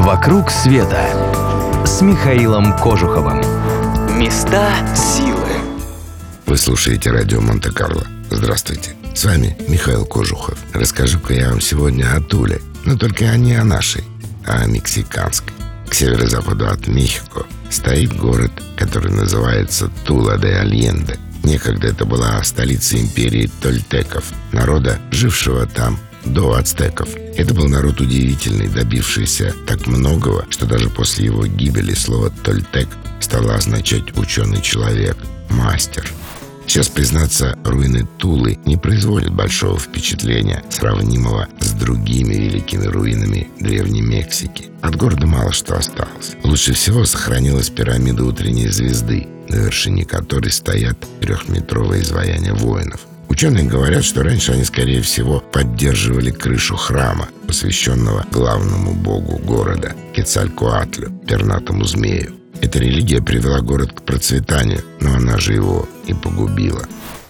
[0.00, 1.10] «Вокруг света»
[1.84, 3.42] с Михаилом Кожуховым.
[4.18, 5.46] Места силы.
[6.46, 8.06] Вы слушаете радио Монте-Карло.
[8.30, 8.96] Здравствуйте.
[9.14, 10.58] С вами Михаил Кожухов.
[10.72, 12.62] Расскажу-ка я вам сегодня о Туле.
[12.86, 14.02] Но только не о нашей,
[14.46, 15.52] а о мексиканской.
[15.86, 21.18] К северо-западу от Мехико стоит город, который называется Тула-де-Альенде.
[21.44, 25.98] Некогда это была столица империи тольтеков, народа, жившего там
[26.32, 27.08] до ацтеков.
[27.36, 32.88] Это был народ удивительный, добившийся так многого, что даже после его гибели слово «тольтек»
[33.20, 35.16] стало означать «ученый человек»,
[35.50, 36.10] «мастер».
[36.70, 44.66] Сейчас, признаться, руины Тулы не производят большого впечатления, сравнимого с другими великими руинами Древней Мексики.
[44.80, 46.36] От города мало что осталось.
[46.44, 53.00] Лучше всего сохранилась пирамида утренней звезды, на вершине которой стоят трехметровые изваяния воинов.
[53.30, 61.10] Ученые говорят, что раньше они, скорее всего, поддерживали крышу храма, посвященного главному богу города– Кецалькоатлю,
[61.28, 62.34] пернатому змею.
[62.60, 66.84] Эта религия привела город к процветанию, но она же его и погубила.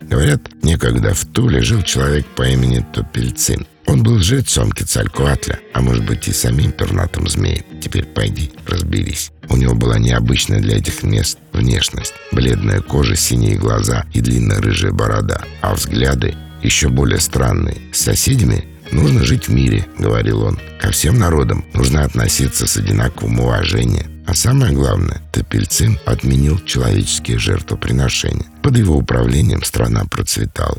[0.00, 3.66] Говорят, некогда в Туле жил человек по имени Топельцин.
[3.92, 7.62] Он был жрецом Кецалькоатля, а может быть и самим пернатым змеем.
[7.78, 9.30] Теперь пойди, разберись.
[9.50, 12.14] У него была необычная для этих мест внешность.
[12.32, 15.42] Бледная кожа, синие глаза и длинная рыжая борода.
[15.60, 17.76] А взгляды еще более странные.
[17.92, 20.58] С соседями нужно жить в мире, говорил он.
[20.80, 24.24] Ко всем народам нужно относиться с одинаковым уважением.
[24.26, 28.46] А самое главное, Топельцин отменил человеческие жертвоприношения.
[28.62, 30.78] Под его управлением страна процветала.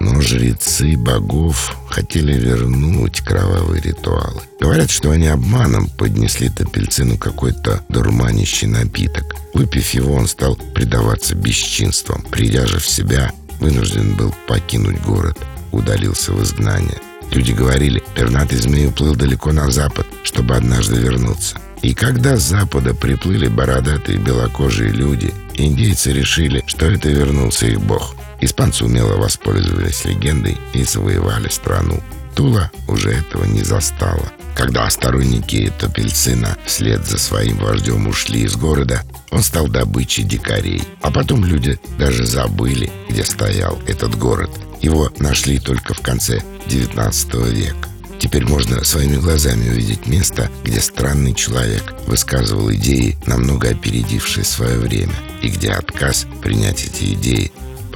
[0.00, 4.40] Но жрецы богов хотели вернуть кровавые ритуалы.
[4.58, 9.36] Говорят, что они обманом поднесли Топельцину какой-то дурманящий напиток.
[9.52, 12.22] Выпив его, он стал предаваться бесчинствам.
[12.30, 15.38] Придя же в себя, вынужден был покинуть город,
[15.70, 16.98] удалился в изгнание.
[17.30, 21.58] Люди говорили, пернатый змей уплыл далеко на запад, чтобы однажды вернуться.
[21.82, 28.14] И когда с запада приплыли бородатые белокожие люди, индейцы решили, что это вернулся их бог.
[28.40, 32.00] Испанцы умело воспользовались легендой и завоевали страну.
[32.34, 34.32] Тула уже этого не застала.
[34.54, 40.82] Когда сторонники Топельцина вслед за своим вождем ушли из города, он стал добычей дикарей.
[41.02, 44.50] А потом люди даже забыли, где стоял этот город.
[44.80, 47.88] Его нашли только в конце XIX века.
[48.18, 55.14] Теперь можно своими глазами увидеть место, где странный человек высказывал идеи, намного опередившие свое время,
[55.40, 57.50] и где отказ принять эти идеи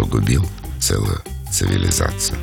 [0.05, 0.47] погубил
[0.81, 2.39] целую цивилизацию.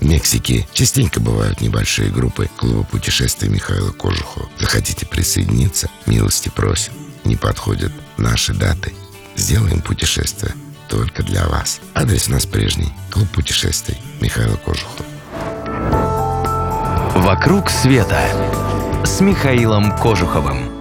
[0.00, 4.46] В Мексике частенько бывают небольшие группы клуба путешествий Михаила Кожухова.
[4.58, 5.88] Захотите присоединиться?
[6.04, 6.92] Милости просим.
[7.24, 8.92] Не подходят наши даты.
[9.34, 10.52] Сделаем путешествие
[10.90, 11.80] только для вас.
[11.94, 12.92] Адрес у нас прежний.
[13.10, 15.06] Клуб путешествий Михаила Кожухова.
[17.14, 18.20] «Вокруг света»
[19.06, 20.75] с Михаилом Кожуховым.